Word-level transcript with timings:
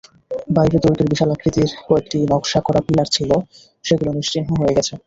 বাইরে 0.49 0.77
দুর্গের 0.83 1.07
বিশালাকৃতির 1.11 1.69
কয়েকটি 1.87 2.17
নকশা 2.31 2.59
করা 2.67 2.81
পিলার 2.87 3.07
ছিল, 3.15 3.31
সেগুলো 3.85 4.09
নিশ্চিহ্ন 4.17 4.49
হয়ে 4.59 4.75
গেছে। 4.77 4.93